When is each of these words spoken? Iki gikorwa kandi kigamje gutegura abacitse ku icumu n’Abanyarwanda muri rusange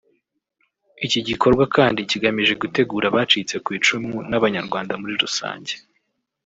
Iki 1.05 1.19
gikorwa 1.27 1.63
kandi 1.75 1.99
kigamje 2.11 2.53
gutegura 2.61 3.05
abacitse 3.09 3.55
ku 3.63 3.69
icumu 3.77 4.15
n’Abanyarwanda 4.29 4.93
muri 5.01 5.13
rusange 5.23 5.73